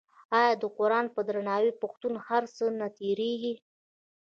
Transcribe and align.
آیا 0.39 0.53
د 0.61 0.63
قران 0.77 1.05
په 1.15 1.21
درناوي 1.27 1.71
پښتون 1.81 2.11
له 2.17 2.21
هر 2.29 2.43
څه 2.55 2.63
نه 2.79 2.87
تیریږي؟ 2.97 3.53